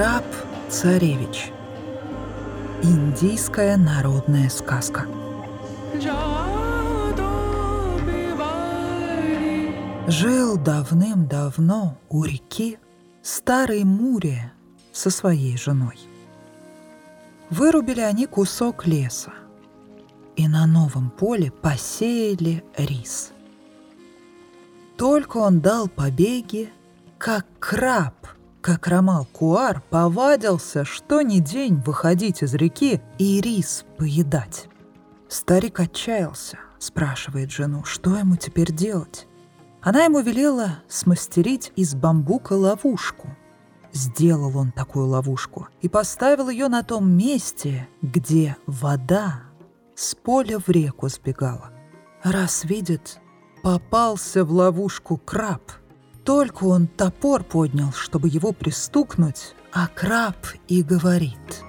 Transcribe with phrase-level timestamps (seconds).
[0.00, 1.52] Краб-царевич.
[2.82, 5.06] Индийская народная сказка.
[10.06, 12.78] Жил давным-давно у реки
[13.20, 14.54] старый Мурия
[14.90, 15.98] со своей женой.
[17.50, 19.34] Вырубили они кусок леса
[20.34, 23.32] и на новом поле посеяли рис.
[24.96, 26.72] Только он дал побеги,
[27.18, 28.14] как краб–
[28.60, 34.68] как Ромал Куар повадился что ни день выходить из реки и рис поедать.
[35.28, 39.26] Старик отчаялся, спрашивает жену, что ему теперь делать.
[39.80, 43.28] Она ему велела смастерить из бамбука ловушку.
[43.92, 49.40] Сделал он такую ловушку и поставил ее на том месте, где вода
[49.94, 51.70] с поля в реку сбегала.
[52.22, 53.20] Раз видит,
[53.62, 55.62] попался в ловушку краб—
[56.24, 60.36] только он топор поднял, чтобы его пристукнуть, а краб
[60.68, 61.64] и говорит.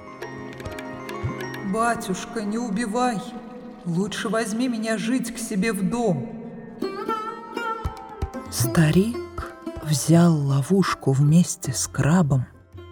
[1.73, 3.21] «Батюшка, не убивай!
[3.85, 6.37] Лучше возьми меня жить к себе в дом!»
[8.51, 12.45] Старик взял ловушку вместе с крабом,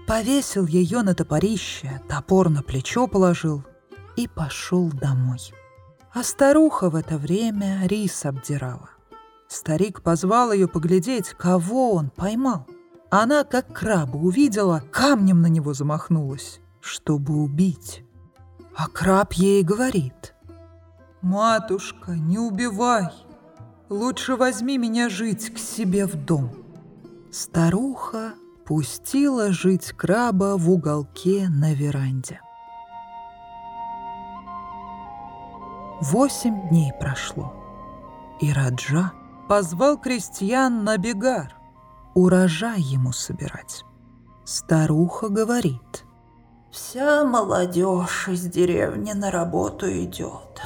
[0.08, 3.64] повесил ее на топорище, топор на плечо положил
[4.16, 5.40] и пошел домой.
[6.14, 8.90] А старуха в это время рис обдирала.
[9.50, 12.68] Старик позвал ее поглядеть, кого он поймал.
[13.10, 18.06] Она, как краба, увидела, камнем на него замахнулась, чтобы убить.
[18.76, 20.36] А краб ей говорит,
[21.22, 23.12] «Матушка, не убивай,
[23.90, 26.52] лучше возьми меня жить к себе в дом».
[27.32, 32.40] Старуха пустила жить краба в уголке на веранде.
[36.02, 37.52] Восемь дней прошло,
[38.40, 39.12] и Раджа
[39.50, 41.56] позвал крестьян на бегар,
[42.14, 43.84] урожай ему собирать.
[44.46, 46.06] Старуха говорит,
[46.72, 50.62] «Вся молодежь из деревни на работу идет,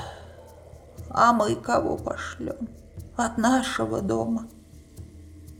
[1.10, 2.68] а мы кого пошлем?
[3.16, 4.50] От нашего дома».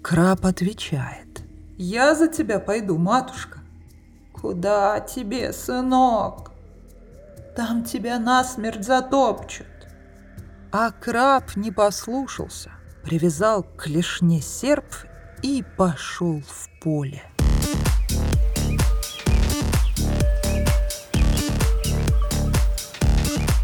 [0.02, 1.44] Краб отвечает,
[1.78, 3.60] «Я за тебя пойду, матушка».
[4.34, 6.52] «Куда тебе, сынок?
[7.56, 9.68] Там тебя насмерть затопчут».
[10.74, 12.72] А краб не послушался–
[13.04, 14.86] привязал к клешне серп
[15.42, 17.24] и пошел в поле.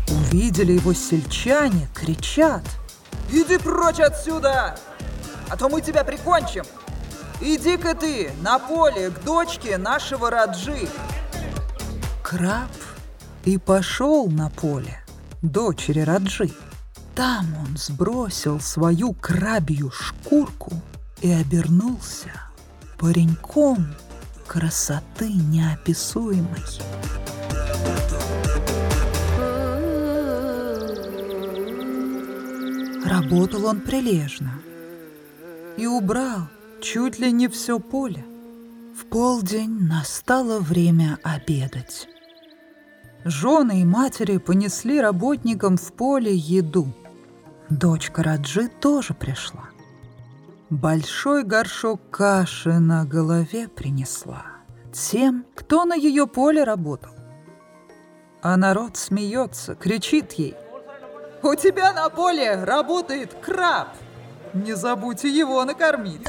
[0.10, 2.64] Увидели его сельчане, кричат.
[3.32, 4.78] «Иди прочь отсюда,
[5.50, 6.64] а то мы тебя прикончим!
[7.42, 10.88] Иди-ка ты на поле к дочке нашего Раджи!»
[12.24, 12.70] Краб
[13.46, 15.04] и пошел на поле
[15.42, 16.52] дочери Раджи.
[17.20, 20.72] Там он сбросил свою крабью шкурку
[21.22, 22.32] и обернулся
[22.98, 23.88] пареньком
[24.48, 26.64] красоты неописуемой.
[33.04, 34.54] Работал он прилежно
[35.76, 36.48] и убрал
[36.82, 38.26] чуть ли не все поле.
[38.98, 42.08] В полдень настало время обедать.
[43.26, 46.94] Жены и матери понесли работникам в поле еду.
[47.70, 49.70] Дочка Раджи тоже пришла.
[50.72, 54.46] Большой горшок каши на голове принесла
[54.92, 57.12] тем, кто на ее поле работал.
[58.42, 60.56] А народ смеется, кричит ей.
[61.44, 63.90] «У тебя на поле работает краб!
[64.54, 66.28] Не забудьте его накормить!»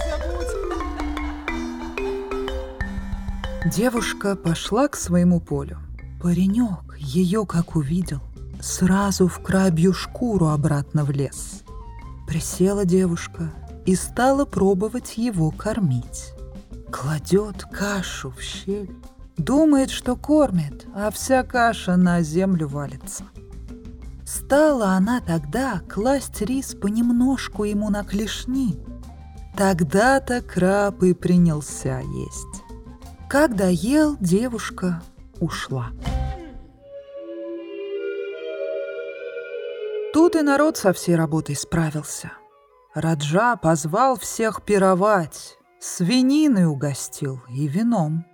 [3.64, 5.78] Девушка пошла к своему полю.
[6.22, 8.20] Паренек ее как увидел,
[8.62, 11.62] сразу в крабью шкуру обратно влез.
[12.26, 13.52] Присела девушка
[13.86, 16.32] и стала пробовать его кормить.
[16.90, 18.90] Кладет кашу в щель,
[19.36, 23.24] думает, что кормит, а вся каша на землю валится.
[24.24, 28.78] Стала она тогда класть рис понемножку ему на клешни.
[29.56, 32.62] Тогда-то краб и принялся есть.
[33.28, 35.02] Когда ел, девушка
[35.40, 35.90] ушла.
[40.12, 42.32] Тут и народ со всей работой справился.
[42.94, 48.26] Раджа позвал всех пировать, свининой угостил и вином.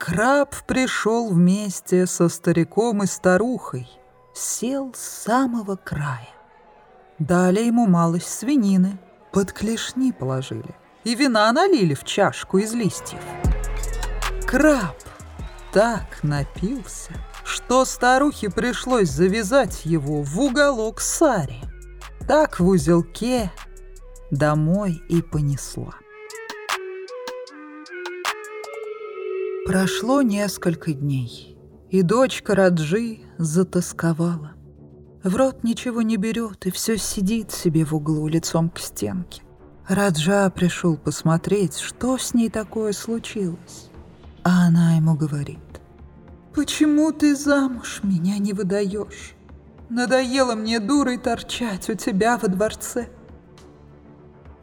[0.00, 3.88] Краб пришел вместе со стариком и старухой,
[4.34, 6.28] сел с самого края.
[7.20, 8.98] Дали ему малость свинины,
[9.30, 10.74] под клешни положили,
[11.04, 13.22] и вина налили в чашку из листьев.
[14.44, 14.96] Краб
[15.72, 17.12] так напился—
[17.52, 21.60] что старухе пришлось завязать его в уголок сари.
[22.26, 23.52] Так в узелке
[24.30, 25.94] домой и понесла.
[29.66, 31.58] Прошло несколько дней,
[31.90, 34.52] и дочка Раджи затасковала.
[35.22, 39.42] В рот ничего не берет и все сидит себе в углу лицом к стенке.
[39.86, 43.90] Раджа пришел посмотреть, что с ней такое случилось.
[44.42, 45.58] А она ему говорит,
[46.54, 49.34] «Почему ты замуж меня не выдаешь?
[49.88, 53.08] Надоело мне дурой торчать у тебя во дворце».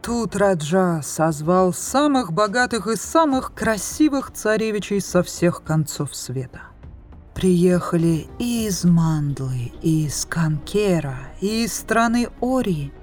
[0.01, 6.61] Тут Раджа созвал самых богатых и самых красивых царевичей со всех концов света.
[7.35, 12.93] Приехали и из Мандлы, и из Канкера, и из страны Ори.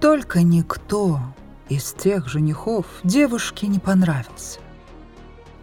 [0.00, 1.20] Только никто
[1.68, 4.60] из тех женихов девушке не понравился.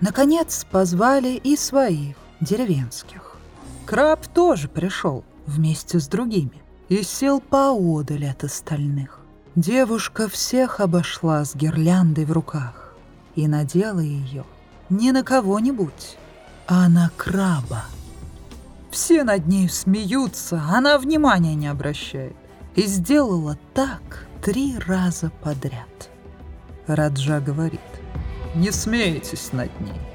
[0.01, 3.38] Наконец позвали и своих, деревенских.
[3.85, 9.19] Краб тоже пришел вместе с другими и сел поодаль от остальных.
[9.56, 12.95] Девушка всех обошла с гирляндой в руках
[13.35, 14.45] и надела ее
[14.89, 16.18] не на кого-нибудь,
[16.68, 17.85] а на краба.
[18.91, 22.36] Все над ней смеются, она внимания не обращает.
[22.75, 26.09] И сделала так три раза подряд.
[26.88, 27.79] Раджа говорит,
[28.56, 30.12] не смейтесь над ней.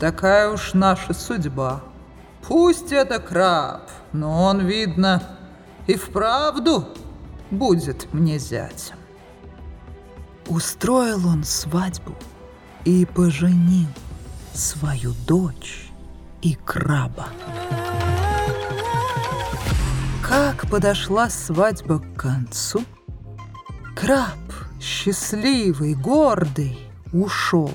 [0.00, 1.82] Такая уж наша судьба.
[2.48, 5.22] Пусть это краб, но он, видно,
[5.86, 6.88] и вправду
[7.50, 8.96] будет мне зятем.
[10.48, 12.14] Устроил он свадьбу
[12.86, 13.88] и поженил
[14.54, 15.90] свою дочь
[16.40, 17.26] и краба.
[20.26, 22.82] Как подошла свадьба к концу,
[23.94, 24.38] краб,
[24.80, 26.78] счастливый, гордый,
[27.12, 27.70] ушел,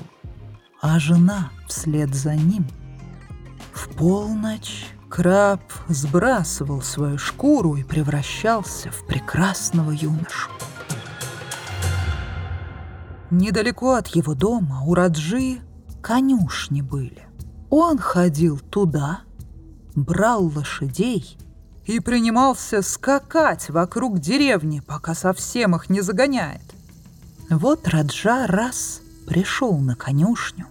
[0.80, 2.66] а жена вслед за ним.
[3.72, 10.50] В полночь Краб сбрасывал свою шкуру и превращался в прекрасного юношу.
[13.30, 15.60] Недалеко от его дома у Раджи
[16.02, 17.26] конюшни были.
[17.70, 19.20] Он ходил туда,
[19.94, 21.36] брал лошадей
[21.84, 26.62] и принимался скакать вокруг деревни, пока совсем их не загоняет.
[27.48, 30.66] Вот Раджа раз пришел на конюшню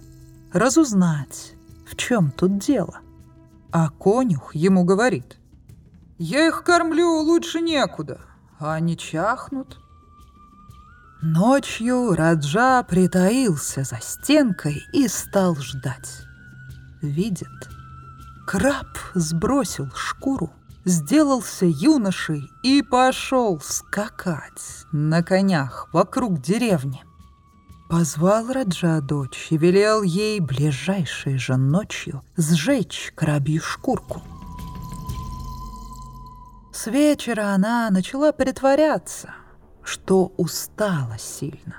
[0.52, 1.54] разузнать,
[1.86, 3.00] в чем тут дело.
[3.70, 5.38] А конюх ему говорит,
[6.18, 8.20] «Я их кормлю лучше некуда,
[8.58, 9.78] а они чахнут».
[11.22, 16.22] Ночью Раджа притаился за стенкой и стал ждать.
[17.02, 17.48] Видит,
[18.46, 20.52] краб сбросил шкуру,
[20.84, 27.02] сделался юношей и пошел скакать на конях вокруг деревни.
[27.88, 34.22] Позвал Раджа дочь и велел ей ближайшей же ночью сжечь крабью шкурку.
[36.72, 39.30] С вечера она начала притворяться,
[39.84, 41.76] что устала сильно.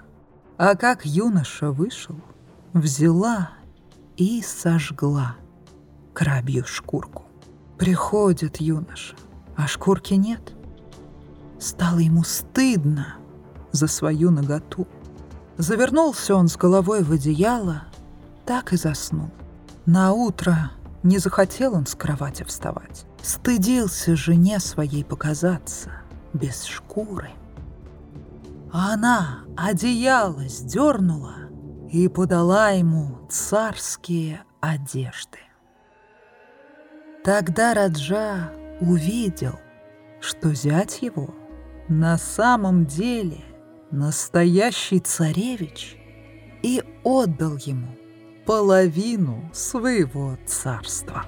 [0.58, 2.16] А как юноша вышел,
[2.74, 3.52] взяла
[4.16, 5.36] и сожгла
[6.14, 7.24] крабью шкурку.
[7.78, 9.16] Приходит юноша,
[9.58, 10.54] а шкурки нет.
[11.60, 13.18] Стало ему стыдно
[13.72, 14.88] за свою наготу.
[15.58, 17.84] Завернулся он с головой в одеяло,
[18.46, 19.32] так и заснул.
[19.88, 20.72] На утро
[21.02, 23.06] не захотел он с кровати вставать.
[23.24, 25.92] Стыдился жене своей показаться
[26.34, 27.32] без шкуры.
[28.72, 31.34] А она одеяло сдернула
[31.92, 35.40] и подала ему царские одежды.
[37.24, 39.60] Тогда Раджа увидел,
[40.22, 41.34] что зять его
[41.88, 43.44] на самом деле
[43.92, 45.98] настоящий царевич,
[46.64, 47.96] и отдал ему
[48.46, 51.26] половину своего царства.